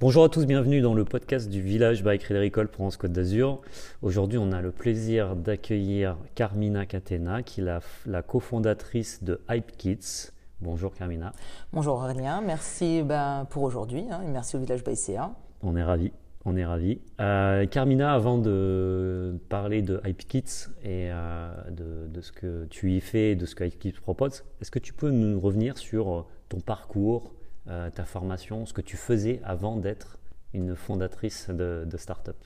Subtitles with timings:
[0.00, 3.60] Bonjour à tous, bienvenue dans le podcast du Village by Crédit Agricole Provence Côte d'Azur.
[4.00, 9.76] Aujourd'hui, on a le plaisir d'accueillir Carmina Catena, qui est la, la cofondatrice de Hype
[9.76, 10.30] Kids.
[10.60, 11.32] Bonjour Carmina.
[11.72, 15.32] Bonjour Aurélien, merci ben, pour aujourd'hui hein, et merci au Village by CA.
[15.64, 16.12] On est ravis.
[16.44, 17.00] On est ravis.
[17.20, 22.92] Euh, Carmina, avant de parler de Hype Kids et euh, de, de, ce que tu
[22.92, 25.76] y fais et de ce que Hype Kids propose, est-ce que tu peux nous revenir
[25.76, 27.32] sur ton parcours,
[27.70, 30.18] euh, ta formation, ce que tu faisais avant d'être
[30.54, 32.36] une fondatrice de, de start-up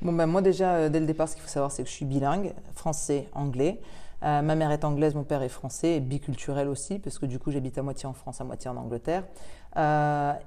[0.00, 1.94] Bon, ben moi déjà, euh, dès le départ, ce qu'il faut savoir, c'est que je
[1.94, 3.78] suis bilingue, français, anglais.
[4.22, 7.38] Euh, ma mère est anglaise, mon père est français, et biculturel aussi, parce que du
[7.38, 9.24] coup j'habite à moitié en France, à moitié en Angleterre.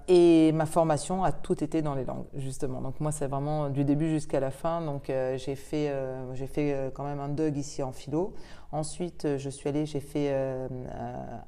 [0.08, 2.81] Et ma formation a tout été dans les langues, justement.
[2.81, 4.81] Donc moi, c'est vraiment du début jusqu'à la fin.
[4.81, 5.94] Donc j'ai fait,
[6.34, 8.34] j'ai fait quand même un DUG ici en philo.
[8.72, 10.34] Ensuite, je suis allée, j'ai fait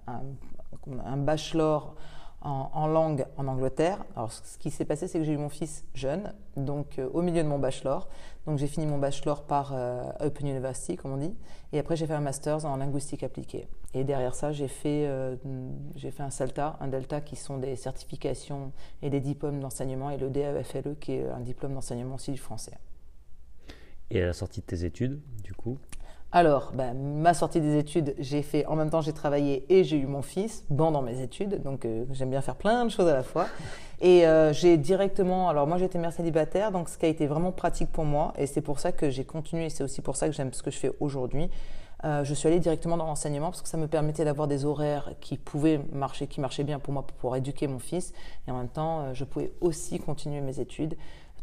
[0.05, 1.95] un bachelor
[2.41, 4.03] en, langue en Angleterre.
[4.15, 7.21] Alors, ce qui s'est passé, c'est que j'ai eu mon fils jeune, donc euh, au
[7.21, 8.07] milieu de mon bachelor.
[8.45, 11.35] Donc, j'ai fini mon bachelor par euh, Open University, comme on dit.
[11.73, 13.67] Et après, j'ai fait un master's en linguistique appliquée.
[13.93, 15.35] Et derrière ça, j'ai fait, euh,
[15.95, 20.17] j'ai fait un SALTA, un DELTA, qui sont des certifications et des diplômes d'enseignement, et
[20.17, 22.77] le DAEFLE, qui est un diplôme d'enseignement aussi du français.
[24.11, 25.77] Et à la sortie de tes études, du coup
[26.31, 29.97] alors, ben, ma sortie des études, j'ai fait, en même temps, j'ai travaillé et j'ai
[29.97, 31.63] eu mon fils pendant mes études.
[31.63, 33.47] Donc, euh, j'aime bien faire plein de choses à la fois.
[33.99, 37.51] Et euh, j'ai directement, alors moi, j'étais mère célibataire, donc ce qui a été vraiment
[37.51, 38.33] pratique pour moi.
[38.37, 39.65] Et c'est pour ça que j'ai continué.
[39.65, 41.49] Et c'est aussi pour ça que j'aime ce que je fais aujourd'hui.
[42.05, 45.11] Euh, je suis allée directement dans l'enseignement parce que ça me permettait d'avoir des horaires
[45.21, 48.13] qui pouvaient marcher, qui marchaient bien pour moi pour pouvoir éduquer mon fils.
[48.47, 50.95] Et en même temps, je pouvais aussi continuer mes études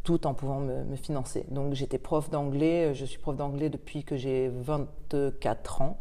[0.07, 1.45] tout en pouvant me, financer.
[1.51, 5.97] Donc j'étais prof d'anglais, je suis prof d'anglais depuis que j'ai 24 ans.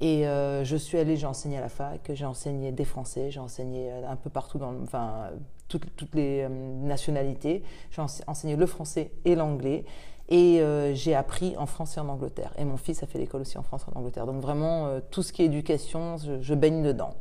[0.00, 3.40] Et euh, je suis allée, j'ai enseigné à la fac, j'ai enseigné des Français, j'ai
[3.40, 5.30] enseigné un peu partout, dans, enfin
[5.66, 7.62] toutes, toutes les euh, nationalités.
[7.90, 9.86] J'ai enseigné le français et l'anglais.
[10.28, 12.52] Et euh, j'ai appris en France et en Angleterre.
[12.58, 14.26] Et mon fils a fait l'école aussi en France et en Angleterre.
[14.26, 17.14] Donc vraiment, euh, tout ce qui est éducation, je baigne dedans.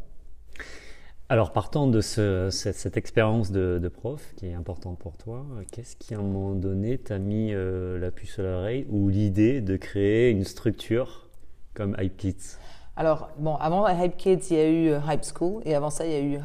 [1.30, 6.14] Alors, partant de ce, cette, expérience de, prof qui est importante pour toi, qu'est-ce qui,
[6.14, 10.30] à un moment donné, t'a mis euh, la puce à l'oreille ou l'idée de créer
[10.30, 11.28] une structure
[11.74, 12.58] comme Hype Kids
[13.00, 16.12] alors, bon, avant Hype Kids, il y a eu Hype School et avant ça, il
[16.12, 16.40] y a eu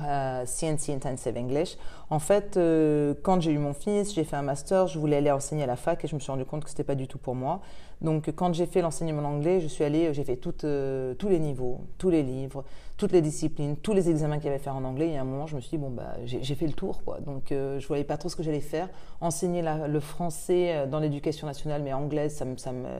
[0.44, 1.78] CNC Intensive English.
[2.10, 5.30] En fait, euh, quand j'ai eu mon fils, j'ai fait un master, je voulais aller
[5.30, 7.16] enseigner à la fac et je me suis rendu compte que c'était pas du tout
[7.16, 7.62] pour moi.
[8.02, 11.80] Donc, quand j'ai fait l'enseignement anglais, je suis allée, j'ai fait euh, tous les niveaux,
[11.96, 12.64] tous les livres,
[13.02, 15.08] toutes les disciplines, tous les examens qu'il y avait à faire en anglais.
[15.08, 17.18] Et à un moment, je me suis dit, bon, bah, j'ai fait le tour, quoi.
[17.18, 18.88] Donc, euh, je voyais pas trop ce que j'allais faire.
[19.20, 22.46] Enseigner le français dans l'éducation nationale, mais anglaise, ça,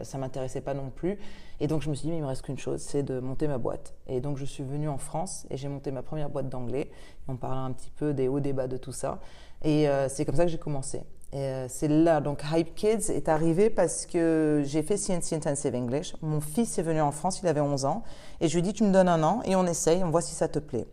[0.03, 1.21] ça m'intéressait pas non plus.
[1.61, 3.47] Et donc, je me suis dit, mais il me reste qu'une chose, c'est de monter
[3.47, 3.95] ma boîte.
[4.09, 6.91] Et donc, je suis venue en France et j'ai monté ma première boîte d'anglais.
[7.29, 9.21] On parlait un petit peu des hauts débats de tout ça.
[9.63, 11.03] Et euh, c'est comme ça que j'ai commencé.
[11.35, 16.15] Euh, c'est là, donc Hype Kids est arrivé parce que j'ai fait CNC Intensive English.
[16.21, 18.03] Mon fils est venu en France, il avait 11 ans.
[18.41, 20.21] Et je lui ai dit, tu me donnes un an et on essaye, on voit
[20.21, 20.87] si ça te plaît.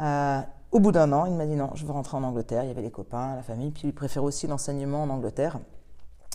[0.00, 0.40] Euh,
[0.70, 2.64] au bout d'un an, il m'a dit non, je veux rentrer en Angleterre.
[2.64, 5.58] Il y avait les copains, la famille, puis il préfère aussi l'enseignement en Angleterre.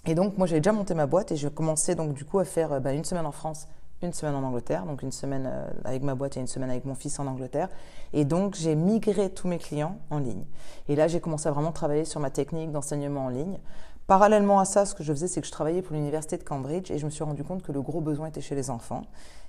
[0.07, 2.45] Et donc, moi, j'avais déjà monté ma boîte et je commençais donc du coup à
[2.45, 3.67] faire bah, une semaine en France,
[4.01, 6.85] une semaine en Angleterre, donc une semaine euh, avec ma boîte et une semaine avec
[6.85, 7.69] mon fils en Angleterre.
[8.13, 10.45] Et donc, j'ai migré tous mes clients en ligne.
[10.87, 13.57] Et là, j'ai commencé à vraiment travailler sur ma technique d'enseignement en ligne.
[14.07, 16.91] Parallèlement à ça, ce que je faisais, c'est que je travaillais pour l'université de Cambridge
[16.91, 19.03] et je me suis rendu compte que le gros besoin était chez les enfants.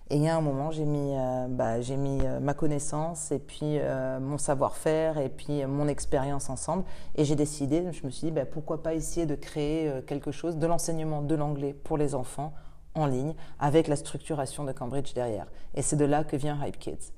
[0.09, 3.33] Et il y a un moment, j'ai mis, euh, bah, j'ai mis euh, ma connaissance
[3.33, 3.79] et puis
[4.21, 6.85] mon savoir-faire et puis mon expérience ensemble.
[7.17, 10.57] Et j'ai décidé, je me suis dit, bah, pourquoi pas essayer de créer quelque chose,
[10.57, 12.55] de l'enseignement de l'anglais pour les enfants
[12.97, 15.47] en ligne, avec la structuration de Cambridge derrière.
[15.75, 17.13] Et c'est de là que vient Hype Kids.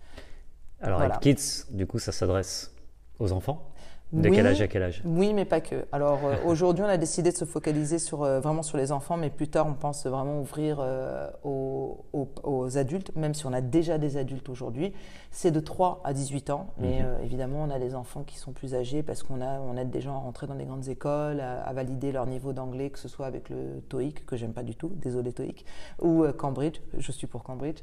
[0.80, 1.14] Alors voilà.
[1.14, 2.74] Hype Kids, du coup, ça s'adresse
[3.18, 3.72] aux enfants
[4.12, 5.02] de oui, quel âge à quel âge?
[5.04, 5.86] Oui, mais pas que.
[5.92, 9.16] Alors euh, aujourd'hui, on a décidé de se focaliser sur, euh, vraiment sur les enfants,
[9.16, 13.52] mais plus tard, on pense vraiment ouvrir euh, aux, aux, aux, adultes, même si on
[13.52, 14.92] a déjà des adultes aujourd'hui.
[15.30, 17.24] C'est de 3 à 18 ans, mais mm -hmm.
[17.24, 20.00] évidemment, on a des enfants qui sont plus âgés parce qu'on a, on aide des
[20.00, 23.08] gens à rentrer dans des grandes écoles, à, à valider leur niveau d'anglais, que ce
[23.08, 25.64] soit avec le TOEIC, que j'aime pas du tout, désolé TOEIC,
[26.00, 27.80] ou Cambridge, je suis pour Cambridge,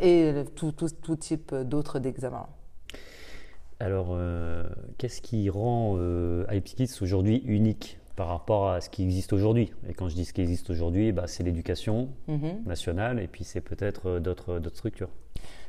[0.00, 2.48] et tout, tout, tout type d'autres d'examens.
[3.80, 4.64] Alors, euh,
[4.98, 6.46] qu'est-ce qui rend euh,
[7.02, 7.98] aujourd'hui unique?
[8.16, 11.12] Par rapport à ce qui existe aujourd'hui Et quand je dis ce qui existe aujourd'hui,
[11.12, 12.64] bah, c'est l'éducation -hmm.
[12.64, 15.10] nationale et puis c'est peut-être d'autres structures.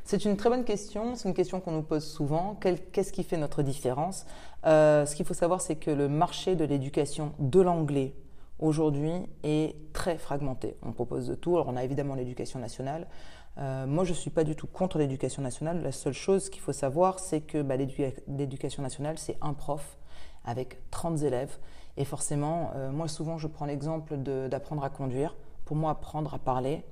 [0.04, 1.16] C'est une très bonne question.
[1.16, 2.56] C'est une question qu'on nous pose souvent.
[2.92, 4.24] Qu'est-ce qui fait notre différence?
[4.64, 8.14] Euh, Ce qu'il faut savoir, c'est que le marché de l'éducation de l'anglais
[8.60, 10.76] aujourd'hui est très fragmenté.
[10.82, 11.56] On propose de tout.
[11.56, 13.08] Alors, on a évidemment l'éducation nationale.
[13.58, 15.82] Euh, moi, je ne suis pas du tout contre l'éducation nationale.
[15.82, 19.98] La seule chose qu'il faut savoir, c'est que bah, l'éducation nationale, c'est un prof
[20.44, 21.58] avec 30 élèves.
[21.96, 25.34] Et forcément, euh, moi souvent je prends l'exemple d'apprendre à conduire.
[25.64, 26.84] Pour moi, apprendre à parler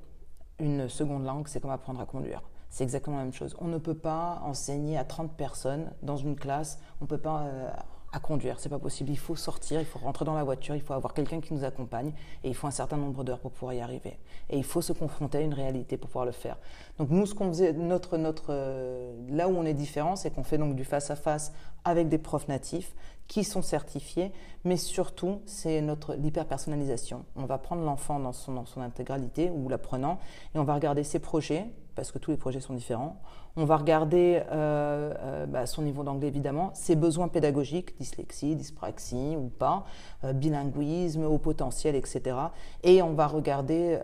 [0.59, 2.43] une seconde langue, c'est comme apprendre à conduire.
[2.71, 3.57] C'est exactement la même chose.
[3.61, 7.43] On ne peut pas enseigner à 30 personnes dans une classe, on ne peut pas
[7.43, 7.71] euh,
[8.15, 9.11] à conduire, c'est pas possible.
[9.11, 11.65] Il faut sortir, il faut rentrer dans la voiture, il faut avoir quelqu'un qui nous
[11.65, 12.13] accompagne
[12.45, 14.19] et il faut un certain nombre d'heures pour pouvoir y arriver.
[14.51, 16.57] Et il faut se confronter à une réalité pour pouvoir le faire.
[16.99, 20.45] Donc nous, ce qu'on faisait, notre, notre, euh, là où on est différent, c'est qu'on
[20.45, 21.53] fait donc du face à face
[21.85, 22.95] avec des profs natifs
[23.27, 24.33] qui sont certifiés,
[24.65, 27.25] mais surtout c'est notre l'hyperpersonnalisation.
[27.37, 30.19] On va prendre l'enfant dans son, dans son intégralité ou l'apprenant
[30.55, 33.21] et on va regarder ses projets parce que tous les projets sont différents.
[33.57, 39.37] On va regarder euh, euh, bah, son niveau d'anglais évidemment, ses besoins pédagogiques, dyslexie, dyspraxie
[39.37, 39.85] ou pas,
[40.25, 42.37] euh, bilinguisme, haut potentiel, etc.
[42.83, 43.99] Et on va regarder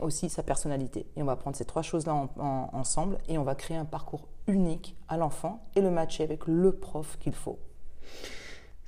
[0.00, 1.06] aussi sa personnalité.
[1.16, 2.28] Et on va prendre ces trois choses-là
[2.72, 6.72] ensemble et on va créer un parcours unique à l'enfant et le matcher avec le
[6.72, 7.58] prof qu'il faut.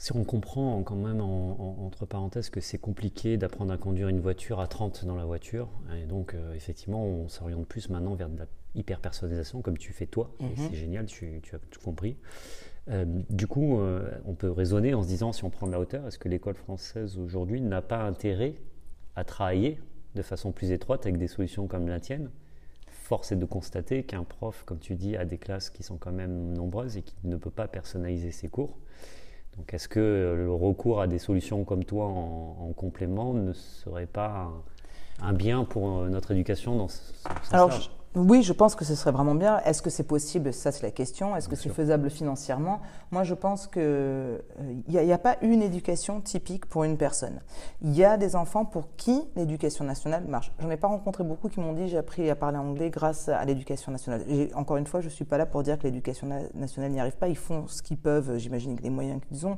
[0.02, 4.58] Si on comprend quand même entre parenthèses que c'est compliqué d'apprendre à conduire une voiture
[4.58, 8.46] à 30 dans la voiture, et donc effectivement on s'oriente plus maintenant vers de la
[8.74, 10.34] hyper personnalisation comme tu fais toi.
[10.40, 10.48] Mhm.
[10.56, 12.16] C'est génial, tu, as tout compris.
[12.88, 15.78] Euh, du coup, euh, on peut raisonner en se disant, si on prend de la
[15.78, 18.54] hauteur, est-ce que l'école française aujourd'hui n'a pas intérêt
[19.14, 19.78] à travailler
[20.16, 22.30] de façon plus étroite avec des solutions comme la tienne?
[22.88, 26.12] Force est de constater qu'un prof, comme tu dis, a des classes qui sont quand
[26.12, 28.78] même nombreuses et qui ne peut pas personnaliser ses cours.
[29.56, 34.50] Donc est-ce que le recours à des solutions comme toi en, complément ne serait pas
[35.20, 37.12] un, bien pour notre éducation dans ce
[37.42, 39.60] sens oui, je pense que ce serait vraiment bien.
[39.60, 40.52] Est-ce que c'est possible?
[40.52, 41.34] Ça, c'est la question.
[41.34, 42.80] Est-ce que c'est faisable financièrement?
[43.10, 47.40] Moi, je pense qu'il n'y euh, a, a, pas une éducation typique pour une personne.
[47.80, 50.52] Il y a des enfants pour qui l'éducation nationale marche.
[50.60, 53.42] J'en ai pas rencontré beaucoup qui m'ont dit j'ai appris à parler anglais grâce à
[53.46, 54.22] l'éducation nationale.
[54.54, 57.16] encore une fois, je ne suis pas là pour dire que l'éducation nationale n'y arrive
[57.16, 57.28] pas.
[57.28, 59.56] Ils font ce qu'ils peuvent, j'imagine, avec les moyens qu'ils ont.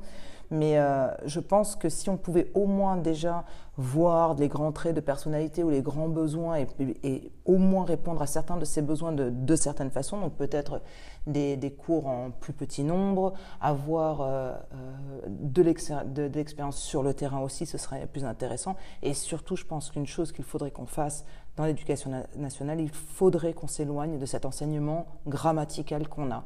[0.50, 3.44] Mais euh, je pense que si on pouvait au moins déjà
[3.76, 6.58] voir les grands traits de personnalité ou les grands besoins
[7.02, 10.80] et, au moins répondre à certains de ces besoins de, certaines façons, donc peut-être
[11.26, 14.92] des, des, cours en plus petit nombre, avoir euh, euh
[15.26, 18.76] de l'expérience sur le terrain aussi, ce serait plus intéressant.
[19.02, 21.24] Et surtout, je pense qu'une chose qu'il faudrait qu'on fasse
[21.56, 26.44] dans l'éducation nationale, il faudrait qu'on s'éloigne de cet enseignement grammatical qu'on a.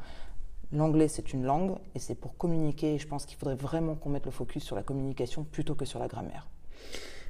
[0.73, 2.99] L'anglais, c'est une langue et c'est pour communiquer.
[2.99, 5.99] je pense qu'il faudrait vraiment qu'on mette le focus sur la communication plutôt que sur
[5.99, 6.49] la grammaire.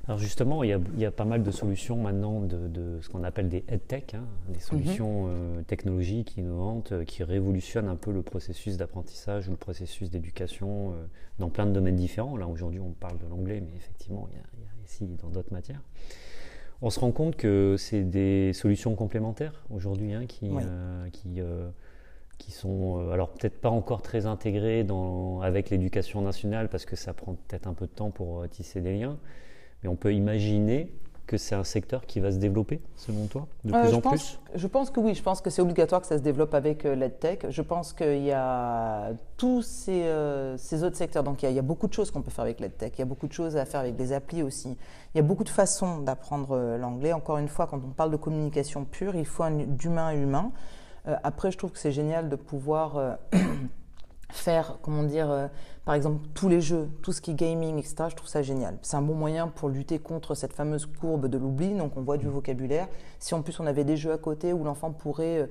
[0.08, 3.62] Alors justement, il y a, pas mal de solutions maintenant de, ce qu'on appelle des
[3.68, 5.32] EdTech, hein, des solutions mhm.
[5.34, 10.92] euh, technologiques innovantes euh, qui révolutionnent un peu le processus d'apprentissage ou le processus d'éducation
[10.92, 11.06] euh,
[11.38, 12.38] dans plein de domaines différents.
[12.38, 15.82] Là, aujourd'hui, on parle de l'anglais, mais effectivement, il y, a, ici dans d'autres matières.
[16.80, 20.48] On se rend compte que c'est des solutions complémentaires aujourd'hui hein, qui,
[21.12, 21.42] qui
[22.38, 26.96] qui sont euh, alors peut-être pas encore très intégrés dans, avec l'éducation nationale parce que
[26.96, 29.18] ça prend peut-être un peu de temps pour euh, tisser des liens,
[29.82, 30.92] mais on peut imaginer
[31.26, 34.40] que c'est un secteur qui va se développer, selon toi, de euh, plus en plus?
[34.54, 37.50] Je pense que oui, je pense que c'est obligatoire que ça se développe avec l'EdTech.
[37.50, 40.10] Je pense qu'il y a tous ces,
[40.56, 42.94] ces, autres secteurs, donc il y, a, beaucoup de choses qu'on peut faire avec l'EdTech,
[42.96, 44.78] il y a beaucoup de choses à faire avec des applis aussi.
[45.14, 47.12] Il y a beaucoup de façons d'apprendre l'anglais.
[47.12, 50.50] Encore une fois, quand on parle de communication pure, il faut d'humain à humain.
[51.08, 53.14] Euh, après, je trouve que c'est génial de pouvoir euh,
[54.30, 55.48] faire, comment dire, euh,
[55.84, 58.76] par exemple, tous les jeux, tout ce qui est gaming, etc., je trouve ça génial.
[58.82, 61.74] C'est un bon moyen pour lutter contre cette fameuse courbe de l'oubli.
[61.74, 62.88] Donc, on voit du vocabulaire.
[63.18, 65.48] Si en plus on avait des jeux à côté où l'enfant pourrait,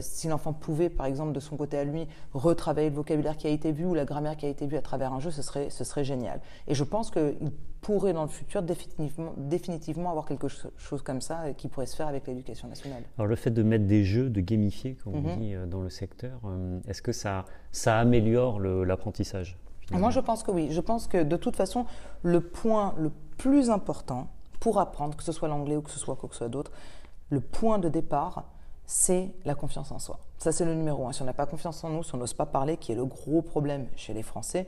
[0.00, 3.50] si l'enfant pouvait, par exemple, de son côté à lui, retravailler le vocabulaire qui a
[3.50, 5.70] été vu ou la grammaire qui a été vue à travers un jeu, ce serait,
[5.70, 6.40] ce serait génial.
[6.66, 7.52] Et je pense qu'il
[7.86, 11.94] pourrait dans le futur définitivement, définitivement avoir quelque chose comme ça euh, qui pourrait se
[11.94, 13.04] faire avec l'éducation nationale.
[13.16, 15.38] Alors le fait de mettre des jeux, de gamifier, comme on mhm.
[15.38, 19.56] dit, euh, dans le secteur, euh, est-ce que ça, ça améliore l'apprentissage
[19.92, 20.66] Moi je pense que oui.
[20.72, 21.86] Je pense que de toute façon,
[22.24, 26.16] le point le plus important pour apprendre, que ce soit l'anglais ou que ce soit
[26.16, 26.72] quoi que ce soit d'autre,
[27.30, 28.50] le point de départ,
[28.84, 30.18] c'est la confiance en soi.
[30.38, 31.12] Ça, c'est le numéro un.
[31.12, 33.04] Si on n'a pas confiance en nous, si on n'ose pas parler, qui est le
[33.04, 34.66] gros problème chez les Français,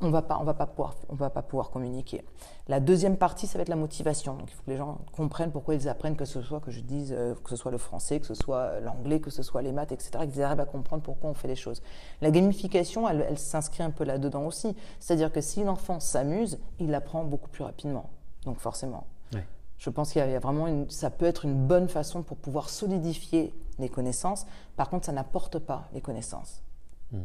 [0.00, 2.24] on va pas, on va pas pouvoir, on va pas pouvoir communiquer.
[2.68, 4.34] La deuxième partie, ça va être la motivation.
[4.34, 6.80] Donc, il faut que les gens comprennent pourquoi ils apprennent, que ce soit que je
[6.80, 9.72] dise, euh, que ce soit le français, que ce soit l'anglais, que ce soit les
[9.72, 10.26] maths, etc.
[10.30, 11.82] Qu'ils arrivent à comprendre pourquoi on fait les choses.
[12.22, 14.74] La gamification, elle, s'inscrit un peu là-dedans aussi.
[15.00, 18.10] C'est-à-dire que si l'enfant s'amuse, il apprend beaucoup plus rapidement.
[18.44, 19.06] Donc, forcément.
[19.76, 22.68] Je pense qu'il y, a vraiment une, ça peut être une bonne façon pour pouvoir
[22.68, 24.44] solidifier les connaissances.
[24.76, 26.60] Par contre, ça n'apporte pas les connaissances.
[27.12, 27.22] Hmm.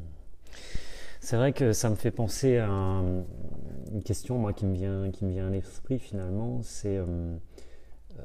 [1.25, 5.25] C'est vrai que ça me fait penser à une question moi, qui me vient, qui
[5.25, 6.61] me vient à l'esprit finalement.
[6.61, 7.35] C'est, euh,
[8.19, 8.21] euh,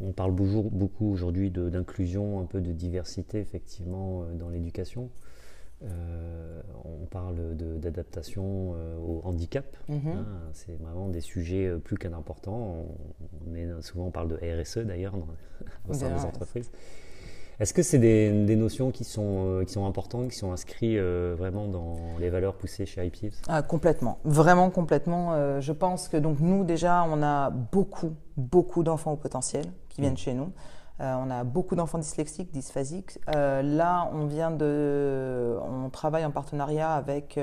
[0.00, 5.10] on, parle beaucoup, beaucoup aujourd'hui d'inclusion, un peu de diversité effectivement euh, dans l'éducation.
[5.82, 9.76] on parle d'adaptation au handicap.
[9.88, 10.08] Mhm.
[10.08, 12.88] hein, c'est vraiment des sujets plus qu'un important.
[13.46, 15.14] On, on souvent on parle de RSE d'ailleurs
[15.88, 16.72] au sein des entreprises.
[17.62, 20.98] Est-ce que c'est des, des notions qui sont, euh, qui sont importantes, qui sont inscrites
[20.98, 25.34] euh, vraiment dans les valeurs poussées chez iPips Ah, complètement, vraiment complètement.
[25.34, 30.00] Euh, je pense que donc nous déjà, on a beaucoup, beaucoup d'enfants au potentiel qui
[30.00, 30.50] viennent chez nous.
[30.98, 33.18] On a beaucoup d'enfants dyslexiques, dysphasiques.
[33.26, 37.40] Là, on vient de, on travaille en partenariat avec,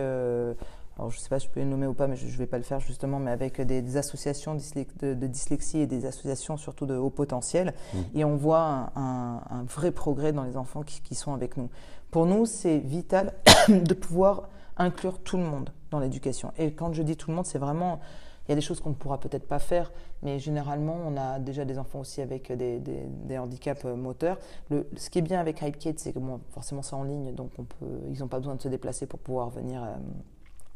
[1.00, 2.32] alors je ne sais pas si je peux les nommer ou pas, mais je ne
[2.32, 6.06] vais pas le faire justement, mais avec des, des associations de, de dyslexie et des
[6.06, 7.74] associations surtout de haut potentiel.
[8.14, 11.56] Et on voit un, un- un vrai progrès dans les enfants qui, qui sont avec
[11.58, 11.70] nous.
[12.12, 13.34] Pour nous, c'est vital
[13.70, 16.52] de pouvoir inclure tout le monde dans l'éducation.
[16.58, 18.00] Et quand je dis tout le monde, c'est vraiment,
[18.48, 19.92] il y a des choses qu'on ne pourra peut-être pas faire,
[20.22, 24.38] mais généralement, on a déjà des enfants aussi avec des, des- des handicaps euh, moteurs.
[24.70, 27.52] Le, ce qui est bien avec HypeKids, c'est que bon, forcément c'est en ligne, donc
[27.58, 29.88] on peut, ils n'ont pas besoin de se déplacer pour pouvoir venir euh,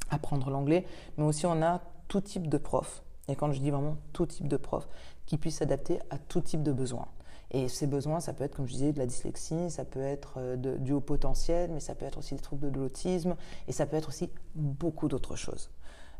[0.10, 0.86] apprendre l'anglais,
[1.18, 3.04] mais aussi on a tout type de profs.
[3.28, 4.88] Et quand je dis vraiment tout type de profs,
[5.26, 7.08] qui puissent s'adapter à tout type de besoins.
[7.52, 10.36] Et ces besoins, ça peut être, comme je disais, de la dyslexie, ça peut être
[10.38, 13.36] euh, du haut potentiel, mais ça peut être aussi des troubles de l'autisme,
[13.68, 15.70] et ça peut être aussi beaucoup d'autres choses,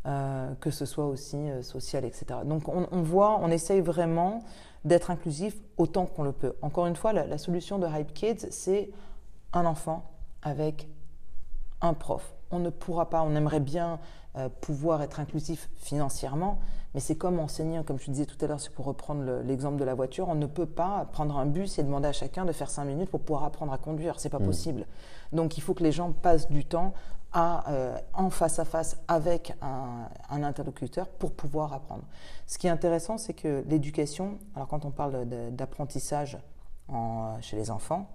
[0.06, 2.42] euh, que ce soit aussi euh, social, etc.
[2.46, 4.44] Donc on, on voit, on essaye vraiment
[4.86, 6.54] d'être inclusif autant qu'on le peut.
[6.62, 8.92] Encore une fois, la, la solution de Hype Kids, c'est
[9.54, 10.12] un enfant
[10.44, 10.88] avec
[11.82, 12.36] un prof.
[12.54, 14.00] On ne pourra pas, on aimerait bien
[14.38, 16.60] euh, pouvoir être inclusif financièrement,
[16.94, 19.78] mais c'est comme enseigner, comme je disais tout à l'heure, c'est pour reprendre le- l'exemple
[19.78, 22.52] de la voiture, on ne peut pas prendre un bus et demander à chacun de
[22.52, 24.86] faire cinq minutes pour pouvoir apprendre à conduire, c'est pas possible.
[25.34, 26.94] Donc il faut que les gens passent du temps
[27.32, 32.04] à, euh, en face à face avec un, un interlocuteur pour pouvoir apprendre.
[32.46, 36.38] Ce qui est intéressant, c'est que l'éducation, alors quand on parle d'apprentissage
[36.88, 38.08] en- chez les enfants,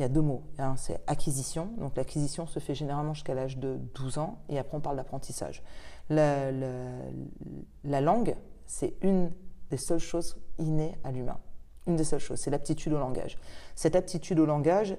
[0.00, 0.42] il y a deux mots.
[0.76, 1.66] C'est acquisition.
[1.78, 5.62] Donc l'acquisition se fait généralement jusqu'à l'âge de 12 ans et après on parle d'apprentissage.
[6.08, 6.66] La, la-
[7.84, 8.34] la langue,
[8.66, 9.30] c'est une
[9.70, 11.38] des seules choses innées à l'humain.
[11.86, 13.38] Une des seules choses, c'est l'aptitude au langage.
[13.74, 14.96] Cette aptitude au langage,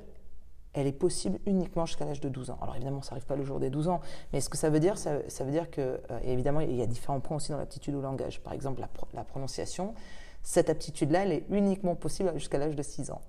[0.74, 2.58] elle est possible uniquement jusqu'à l'âge de 12 ans.
[2.62, 4.02] Alors évidemment, ça n'arrive pas le jour des 12 ans,
[4.34, 6.82] mais ce que ça veut dire, ça, ça veut dire que, euh, évidemment, il y
[6.82, 8.40] a différents points aussi dans l'aptitude au langage.
[8.42, 8.82] Par exemple,
[9.14, 9.94] la prononciation,
[10.44, 13.22] cette aptitude-là, elle est uniquement possible jusqu'à l'âge de 6 ans.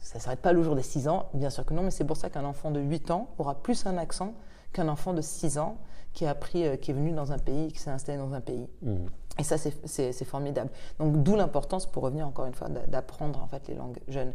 [0.00, 2.04] Ça ne s'arrête pas le jour des 6 ans, bien sûr que non, mais c'est
[2.04, 4.32] pour ça qu'un enfant de 8 ans aura plus un accent
[4.72, 5.76] qu'un enfant de 6 ans
[6.12, 8.40] qui, a appris, euh, qui est venu dans un pays, qui s'est installé dans un
[8.40, 8.66] pays.
[8.82, 9.06] Mhm.
[9.38, 10.70] Et ça, c'est- formidable.
[10.98, 14.32] Donc, d'où l'importance, pour revenir encore une fois, d'a- d'apprendre en fait les langues jeunes.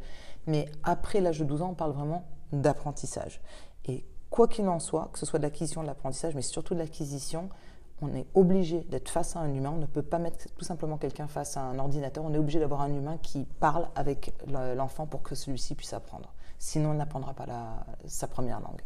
[0.47, 3.41] Mais après l'âge de 12 ans, on parle vraiment d'apprentissage.
[3.87, 6.79] Et quoi qu'il en soit, que ce soit de l'acquisition, de l'apprentissage, mais surtout de
[6.79, 7.49] l'acquisition,
[8.11, 9.71] on est obligé d'être face à un humain.
[9.75, 12.23] On ne peut pas mettre tout simplement quelqu'un face à un ordinateur.
[12.25, 15.93] On est obligé d'avoir un humain qui parle avec le- l'enfant pour que celui-ci puisse
[15.93, 16.33] apprendre.
[16.59, 18.81] Sinon, il n'apprendra pas la- sa première langue.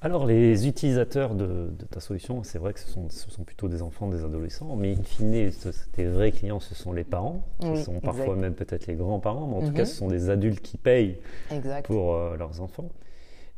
[0.00, 3.66] Alors, les utilisateurs de, de ta solution, c'est vrai que ce sont, ce sont plutôt
[3.68, 7.42] des enfants, des adolescents, mais in fine, ce- tes vrais clients, ce sont les parents,
[7.60, 8.36] ce sont parfois exact.
[8.40, 9.74] même peut-être les grands-parents, mais en tout Mhm.
[9.74, 11.18] cas, ce sont des adultes qui payent
[11.50, 11.84] Exact.
[11.86, 12.88] pour euh, leurs enfants.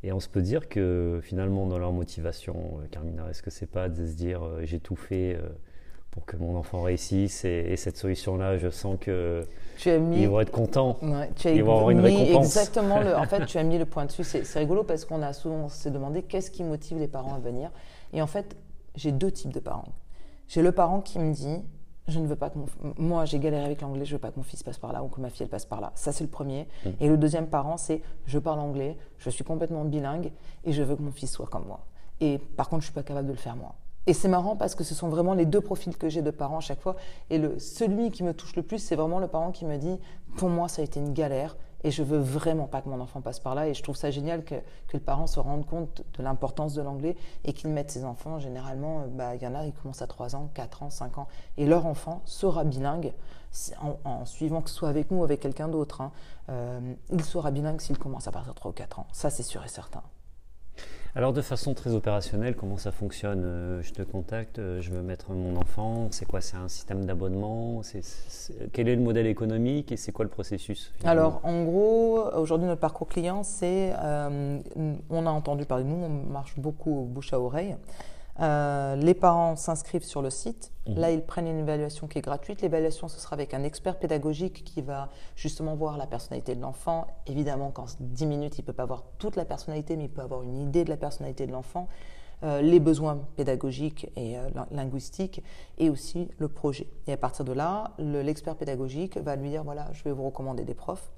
[0.03, 3.67] Et on se peut dire que finalement, dans leur motivation, euh, Carmina, est-ce que c'est
[3.67, 5.49] pas de se dire euh, j'ai tout fait euh,
[6.11, 9.45] pour que mon enfant réussisse et, et cette solution-là, je sens que
[9.77, 10.97] Tu as mis ils vont être contents.
[11.03, 12.57] Ouais, tu as Ils vont avoir une récompense.
[12.57, 13.01] Exactement.
[13.01, 14.25] Le, en fait, tu as mis le point dessus.
[14.25, 17.39] C'est c'est rigolo parce qu'on a souvent s'est demandé qu'est-ce qui motive les parents à
[17.39, 17.71] venir.
[18.15, 18.57] Et en fait,
[18.97, 19.93] j'ai deux types de parents.
[20.49, 21.63] J'ai le parent qui me dit
[22.11, 22.67] je ne veux pas que mon,
[22.99, 25.09] moi j'ai galéré avec l'anglais, je veux pas que mon fils passe par là ou
[25.09, 25.93] que ma fille elle passe par là.
[25.95, 26.69] Ça c'est le premier.
[27.01, 30.33] Et le deuxième parent c'est je parle anglais, je suis complètement bilingue
[30.65, 31.81] et je veux que mon fils soit comme moi.
[32.21, 33.75] Et par contre je suis pas capable de le faire moi.
[34.07, 36.59] Et c'est marrant parce que ce sont vraiment les deux profils que j'ai de parents
[36.59, 36.97] à chaque fois.
[37.29, 39.99] Et le, celui qui me touche le plus, c'est vraiment le parent qui me dit
[40.37, 43.21] Pour moi, ça a été une galère et je veux vraiment pas que mon enfant
[43.21, 43.69] passe par là.
[43.69, 46.83] Et je trouve ça génial que, que le parent se rende compte de l'importance de
[46.83, 48.39] l'anglais et qu'il mette ses enfants.
[48.39, 51.19] Généralement, euh, bah, il y en a, ils commencent à 3 ans, 4 ans, 5
[51.19, 51.29] ans.
[51.57, 53.13] Et leur enfant sera bilingue
[54.05, 56.01] en suivant que ce soit avec nous ou avec quelqu'un d'autre.
[56.03, 56.13] hein.
[56.51, 59.07] Euh, il sera bilingue s'il commence à partir de 3 ou 4 ans.
[59.13, 60.03] Ça, c'est sûr et certain.
[61.17, 65.03] Alors de façon très opérationnelle, comment ça fonctionne Euh, Je te contacte, euh, je veux
[65.03, 67.81] mettre mon enfant, c'est quoi C'est un système d'abonnement
[68.73, 72.81] Quel est le modèle économique et c'est quoi le processus Alors, en gros, aujourd'hui, notre
[72.81, 73.93] parcours client, c'est.
[73.99, 74.61] euh,
[75.11, 77.75] on a entendu parler de nous, on marche beaucoup bouche à oreille.
[78.41, 80.73] Euh, les parents s'inscrivent sur le site.
[80.89, 80.95] Mhm.
[80.97, 82.63] Là, ils prennent une évaluation qui est gratuite.
[82.63, 87.07] L'évaluation, ce sera avec un expert pédagogique qui va justement voir la personnalité de l'enfant.
[87.27, 90.23] Évidemment, qu'en 10 minutes, il ne peut pas voir toute la personnalité, mais il peut
[90.23, 91.89] avoir une idée de la personnalité de l'enfant,
[92.43, 95.43] euh, les besoins pédagogiques et euh, lin- linguistiques,
[95.77, 96.87] et aussi le projet.
[97.07, 100.25] Et à partir de là, le- l'expert pédagogique va lui dire, voilà, je vais vous
[100.25, 101.11] recommander des profs.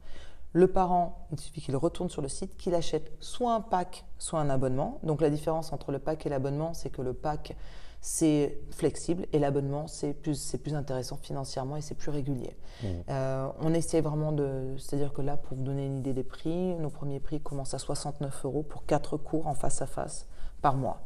[0.54, 4.38] Le parent, il suffit qu'il retourne sur le site, qu'il achète soit un pack, soit
[4.38, 4.98] un abonnement.
[5.02, 7.56] Donc la différence entre le pack et l'abonnement, c'est que le pack,
[8.02, 12.56] c'est flexible et l'abonnement, c'est plus, plus intéressant financièrement et c'est plus régulier.
[12.82, 12.86] Mmh.
[13.08, 14.74] Euh, on essaie vraiment de...
[14.76, 17.78] C'est-à-dire que là, pour vous donner une idée des prix, nos premiers prix commencent à
[17.78, 20.26] 69 euros pour 4 cours en face à face
[20.60, 21.00] par mois.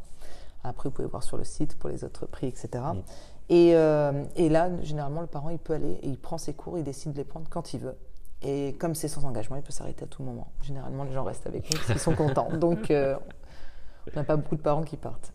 [0.64, 2.68] Après, vous pouvez voir sur le site pour les autres prix, etc.
[2.72, 2.98] Mmh.
[3.48, 6.78] Et, euh, et, là, généralement, le parent, il peut aller et il prend ses cours,
[6.78, 7.96] il décide de les prendre quand il veut.
[8.42, 10.52] Et comme c'est sans engagement, il peut s'arrêter à tout moment.
[10.62, 12.50] Généralement, les gens restent avec nous parce qu'ils sont contents.
[12.56, 13.16] Donc, euh,
[14.12, 15.32] on n'a pas beaucoup de parents qui partent.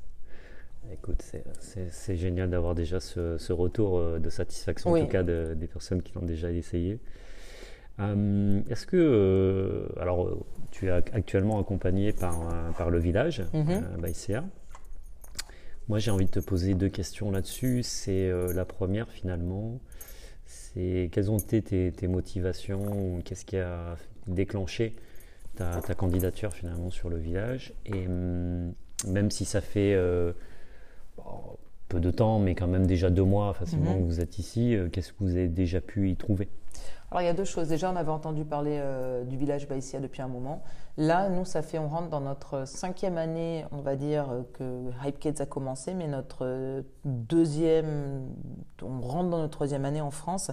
[0.92, 1.24] Écoute,
[1.60, 6.14] c'est génial d'avoir déjà ce, retour euh, de satisfaction, en tout cas des personnes qui
[6.14, 7.00] l'ont déjà essayé.
[8.00, 14.42] Euh, est-ce que, alors, tu es actuellement accompagné par, par le village, mm
[15.88, 17.84] Moi, j'ai envie de te poser deux questions là-dessus.
[17.84, 19.80] C'est la première, finalement,
[20.74, 23.96] c'est quelles ont été tes, motivations Qu'est-ce qui a
[24.28, 24.96] déclenché
[25.56, 28.74] ta, candidature finalement sur le village Et hum,
[29.08, 30.34] même si ça fait euh,
[31.88, 34.02] peu de temps, mais quand même déjà deux mois facilement mhm.
[34.02, 36.48] que vous êtes ici, euh, qu'est-ce que vous avez déjà pu y trouver?
[37.12, 37.68] Alors il y a deux choses.
[37.68, 40.64] Déjà, on avait entendu parler euh, du village Baïsia depuis un moment.
[40.96, 44.92] Là, nous, ça fait, on rentre dans notre cinquième année, on va dire, euh, que
[45.06, 48.30] Hype Kids a commencé, mais notre euh, deuxième,
[48.82, 50.52] on rentre dans notre troisième année en France.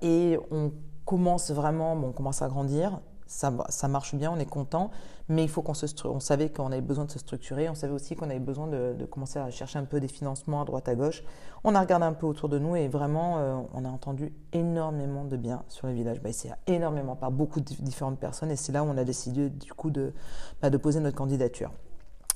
[0.00, 0.72] et on
[1.04, 4.90] commence vraiment, bon, on commence à grandir ça, marche bien, on est content,
[5.28, 7.92] mais il faut qu'on se on savait qu'on avait besoin de se structurer, on savait
[7.92, 10.94] aussi qu'on avait besoin de, commencer à chercher un peu des financements à droite à
[10.94, 11.22] gauche.
[11.62, 15.24] On a regardé un peu autour de nous et vraiment, euh, on a entendu énormément
[15.24, 18.82] de bien sur le village Baïséa, énormément par beaucoup de différentes personnes et c'est là
[18.82, 20.14] où on a décidé du coup de,
[20.62, 21.70] bah, de poser notre candidature.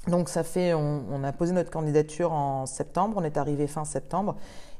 [0.09, 4.35] Donc ça fait, on, a posé notre candidature en septembre, on est arrivé fin septembre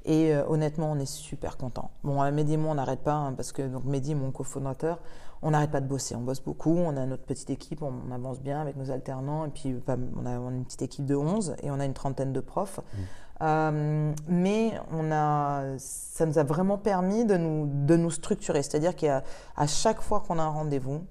[0.05, 1.93] et euh, honnêtement on est super content.
[2.03, 4.99] Bon, Mehdi et moi on n'arrête pas hein, parce que donc Mehdi, mon cofondateur,
[5.43, 8.41] on n'arrête pas de bosser, on bosse beaucoup, on a notre petite équipe, on, avance
[8.41, 11.81] bien avec nos alternants, et puis on, a, une petite équipe de 11 et on
[11.81, 12.79] a une trentaine de profs.
[12.79, 12.99] Mmh.
[13.43, 18.95] Euh, mais on a, ça nous a vraiment permis de nous, de nous structurer, c'est-à-dire
[18.95, 19.23] qu'à
[19.67, 21.05] chaque fois qu'on a un rendez-vous,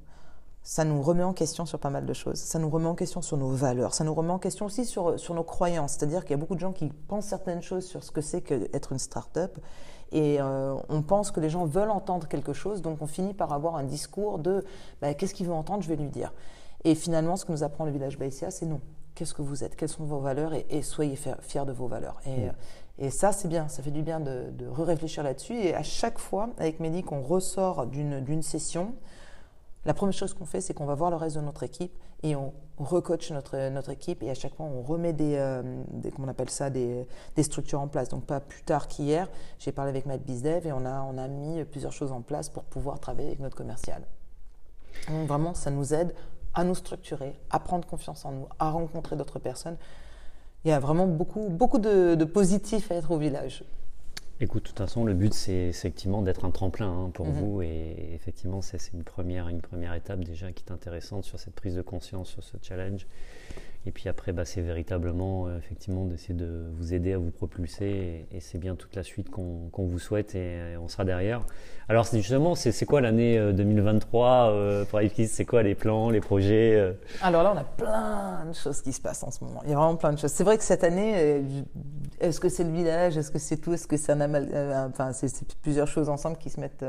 [0.63, 2.37] ça nous remet en question sur pas mal de choses.
[2.37, 3.93] Ça nous remet en question sur nos valeurs.
[3.93, 5.93] Ça nous remet en question aussi sur, sur nos croyances.
[5.93, 8.41] C'est-à-dire qu'il y a beaucoup de gens qui pensent certaines choses sur ce que c'est
[8.41, 9.57] qu'être une start-up
[10.11, 13.53] et euh, on pense que les gens veulent entendre quelque chose, donc on finit par
[13.53, 14.65] avoir un discours de
[15.01, 16.33] bah, qu'est-ce qu'il veut entendre, je vais lui dire.
[16.83, 18.81] Et finalement, ce que nous apprend le village Baïsia, c'est non.
[19.15, 19.75] Qu'est-ce que vous êtes?
[19.75, 20.53] Quelles sont vos valeurs?
[20.53, 22.19] Et, soyez fiers de vos valeurs.
[22.25, 22.53] Et, mm.
[22.99, 23.67] et ça, c'est bien.
[23.67, 25.53] Ça fait du bien de, de réfléchir là-dessus.
[25.53, 28.95] Et à chaque fois, avec Mehdi, qu'on ressort d'une session,
[29.85, 31.91] la première chose qu'on fait, c'est qu'on va voir le reste de notre équipe
[32.21, 35.83] et on recoach notre, notre équipe et à chaque fois on remet des, euh,
[36.19, 38.09] on appelle ça, des, des, structures en place.
[38.09, 41.27] Donc pas plus tard qu'hier, j'ai parlé avec Matt Bizdev et on a, on a
[41.27, 44.03] mis plusieurs choses en place pour pouvoir travailler avec notre commercial.
[45.09, 46.13] Donc vraiment, ça nous aide
[46.53, 49.77] à nous structurer, à prendre confiance en nous, à rencontrer d'autres personnes.
[50.63, 53.63] Il y a vraiment beaucoup, beaucoup de positifs à être au village.
[54.43, 57.33] Écoute, de toute façon, le but, c'est effectivement d'être un tremplin hein, pour mhm.
[57.33, 57.61] vous.
[57.61, 61.75] Et effectivement, c'est une première, une première étape déjà qui est intéressante sur cette prise
[61.75, 63.05] de conscience, sur ce challenge.
[63.87, 68.27] Et puis après, bah, c'est véritablement euh, effectivement d'essayer de vous aider à vous propulser.
[68.31, 71.41] Et, c'est bien toute la suite qu'on vous souhaite et, on sera derrière.
[71.89, 76.21] Alors justement, c'est quoi l'année 2023 euh, euh, pour IFKIS C'est quoi les plans, les
[76.21, 79.61] projets Alors là, on a plein de choses qui se passent en ce moment.
[79.63, 80.31] Il y a vraiment plein de choses.
[80.31, 81.43] C'est vrai que cette année,
[82.19, 83.17] est-ce que c'est le village?
[83.17, 83.73] Est-ce que c'est tout?
[83.73, 84.47] Est-ce que c'est un amal...
[84.89, 86.85] Enfin, c'est plusieurs choses ensemble qui se mettent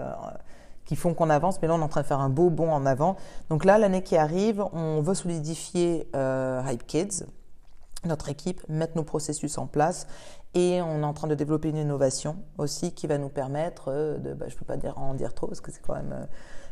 [0.84, 2.70] qui font qu'on avance, mais là on est en train de faire un beau bond
[2.70, 3.16] en avant.
[3.50, 7.24] Donc là, l'année qui arrive, on veut solidifier euh, Hype Kids,
[8.04, 10.06] notre équipe, mettre nos processus en place
[10.54, 14.18] et on est en train de développer une innovation aussi qui va nous permettre euh,
[14.18, 16.12] de, bah, je ne peux pas dire, en dire trop parce que c'est quand même...
[16.12, 16.24] Euh,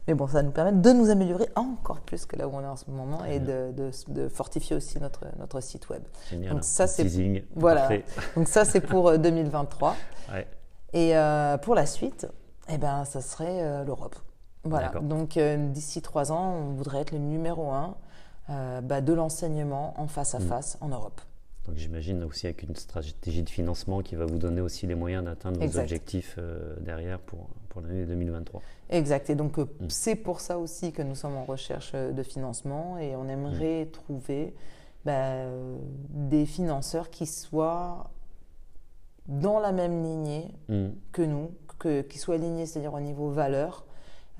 [0.08, 2.62] mais bon, ça va nous permettre de nous améliorer encore plus que là où on
[2.62, 3.70] est en ce moment et de,
[4.08, 6.02] de, fortifier aussi notre, notre site web.
[6.30, 6.54] Génial.
[6.54, 7.88] Donc ça, c'est voilà.
[8.34, 9.94] Donc ça, c'est pour 2023.
[10.32, 10.46] Ouais.
[10.94, 11.12] Et
[11.62, 12.26] pour la suite,
[12.72, 14.16] eh ben, ça serait euh, l'Europe.
[14.64, 14.92] Voilà.
[15.00, 17.96] Donc, euh, d'ici trois ans, on voudrait être le numéro un
[18.50, 20.42] euh, bah, de l'enseignement en face à mm.
[20.42, 21.20] face en Europe.
[21.66, 25.24] Donc, j'imagine aussi avec une stratégie de financement qui va vous donner aussi les moyens
[25.24, 26.38] d'atteindre vos objectifs
[26.80, 28.62] derrière pour, pour l'année 2023.
[28.90, 29.30] Exact.
[29.30, 29.66] Et donc, mm.
[29.88, 33.90] c'est pour ça aussi que nous sommes en recherche de financement et on aimerait mm.
[33.90, 34.54] trouver
[35.04, 35.46] bah,
[36.10, 38.10] des financeurs qui soient
[39.26, 40.48] dans la même lignée
[41.12, 41.52] que nous,
[41.86, 43.84] qui soient alignés, c'est-à-dire au niveau valeur,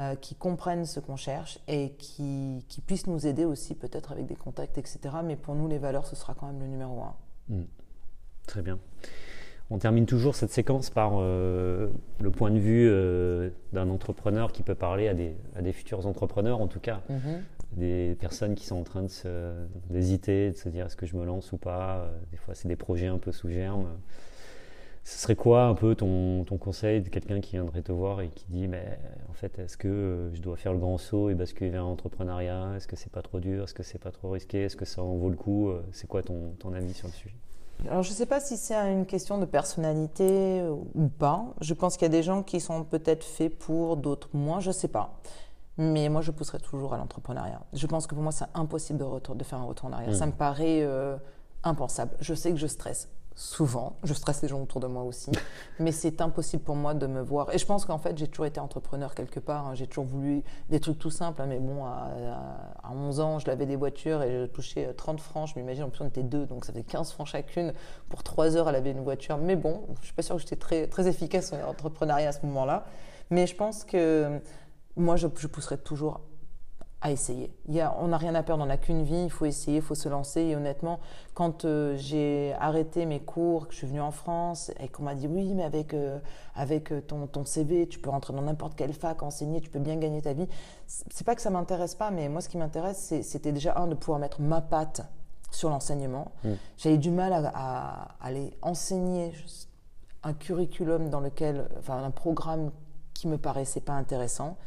[0.00, 4.24] euh, qui comprennent ce qu'on cherche et qui, qui, puissent nous aider aussi peut-être avec
[4.24, 4.98] des contacts, etc.
[5.22, 7.14] Mais pour nous, les valeurs, ce sera quand même le numéro un.
[7.50, 7.64] Hmm.
[8.46, 8.78] Très bien.
[9.68, 14.62] On termine toujours cette séquence par euh, le point de vue euh, d'un entrepreneur qui
[14.62, 17.42] peut parler à des, à des, futurs entrepreneurs, en tout cas, Mhm.
[17.72, 21.26] des personnes qui sont en train de d'hésiter, de se dire est-ce que je me
[21.26, 22.10] lance ou pas?
[22.30, 23.86] Des fois, c'est des projets un peu sous germe.
[25.02, 28.28] Ce serait quoi un peu ton, ton conseil de quelqu'un qui viendrait te voir et
[28.28, 31.34] qui dit mais en fait est-ce que euh, je dois faire le grand saut et
[31.34, 32.74] basculer vers l'entrepreneuriat?
[32.76, 33.64] Est-ce que c'est pas trop dur?
[33.64, 34.62] Est-ce que c'est pas trop risqué?
[34.64, 35.70] Est-ce que ça en vaut le coup?
[35.70, 37.34] Euh, C'est quoi ton, ton avis sur le sujet?
[37.88, 40.62] Alors, je ne sais pas si c'est une question de personnalité
[40.94, 41.46] ou pas.
[41.62, 44.68] Je pense qu'il y a des gens qui sont peut-être faits pour, d'autres moins, je
[44.68, 45.18] ne sais pas.
[45.78, 47.62] Mais moi, je pousserai toujours à l'entrepreneuriat.
[47.72, 50.14] Je pense que pour moi, c'est impossible de, retour- de faire un retour en arrière.
[50.14, 51.16] Ça me paraît euh,
[51.64, 52.12] impensable.
[52.20, 53.08] Je sais que je stresse
[53.40, 53.96] souvent.
[54.04, 55.30] Je stresse les gens autour de moi aussi.
[55.78, 57.52] mais c'est impossible pour moi de me voir.
[57.54, 59.66] Et je pense qu'en fait, j'ai toujours été entrepreneur quelque part.
[59.68, 59.74] hein.
[59.74, 61.40] J'ai toujours voulu des trucs tout simples.
[61.40, 61.46] hein.
[61.46, 62.10] Mais bon, à,
[62.82, 65.48] à- à 11 ans, je lavais des voitures et je touchais euh, 30 francs.
[65.48, 66.44] Je m'imagine, en plus, on était deux.
[66.44, 67.72] Donc, ça fait 15 francs chacune
[68.10, 69.38] pour 3 heures à laver une voiture.
[69.38, 72.44] Mais bon, je suis pas sûre que j'étais très, très efficace en entrepreneuriat à ce
[72.44, 72.84] moment-là.
[73.30, 74.38] Mais je pense que
[74.96, 76.20] moi, je, je pousserais toujours
[77.02, 77.50] à essayer.
[77.66, 79.78] Il y a, on n'a rien à perdre, on n'a qu'une vie, il faut essayer,
[79.78, 80.42] il faut se lancer.
[80.42, 81.00] Et honnêtement,
[81.32, 85.14] quand euh, j'ai arrêté mes cours, que je suis venue en France et qu'on m'a
[85.14, 86.18] dit oui, mais avec, euh,
[86.54, 89.78] avec euh, ton, ton CV, tu peux rentrer dans n'importe quelle fac, enseigner, tu peux
[89.78, 90.46] bien gagner ta vie.
[90.86, 93.94] C'est pas que ça m'intéresse pas, mais moi, ce qui m'intéresse, c'était déjà un de
[93.94, 95.00] pouvoir mettre ma patte
[95.50, 96.32] sur l'enseignement.
[96.44, 96.50] Mm.
[96.76, 99.32] J'avais du mal à, à aller enseigner
[100.22, 102.72] un curriculum dans lequel, enfin, un programme
[103.14, 104.58] qui me paraissait pas intéressant.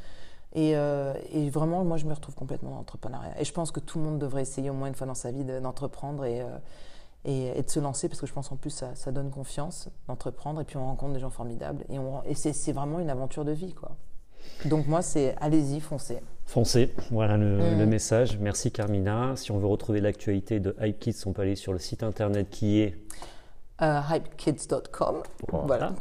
[0.55, 3.39] Et, euh, et vraiment, moi, je me retrouve complètement dans l'entrepreneuriat.
[3.39, 5.31] Et je pense que tout le monde devrait essayer au moins une fois dans sa
[5.31, 6.45] vie de- d'entreprendre et, euh,
[7.25, 9.89] et, et de se lancer, parce que je pense en plus, ça, ça donne confiance
[10.07, 10.61] d'entreprendre.
[10.61, 11.83] Et puis, on rencontre des gens formidables.
[11.89, 13.95] Et, on- et c'est vraiment une aventure de vie, quoi.
[14.65, 16.19] Donc, moi, c'est allez-y, foncez.
[16.45, 17.79] Foncez, voilà le, Mm.
[17.79, 18.37] le message.
[18.39, 19.35] Merci Carmina.
[19.37, 22.49] Si on veut retrouver l'actualité de Hype Kids, on peut aller sur le site internet
[22.49, 22.97] qui est
[23.81, 25.23] Euh, hypekids.com.
[25.49, 25.65] Voilà.
[25.65, 25.93] Voilà.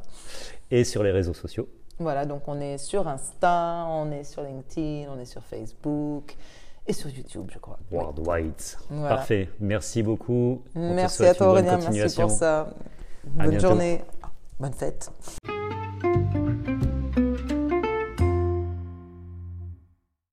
[0.70, 1.68] et sur les réseaux sociaux.
[2.02, 6.36] Voilà, donc on est sur Insta, on est sur LinkedIn, on est sur Facebook
[6.86, 7.78] et sur YouTube, je crois.
[7.90, 8.54] Worldwide.
[8.90, 9.16] Voilà.
[9.16, 9.48] Parfait.
[9.60, 10.62] Merci beaucoup.
[10.74, 12.74] On Merci à toi Aurélien, merci pour ça.
[13.24, 14.02] Bonne journée,
[14.58, 15.10] bonne fête.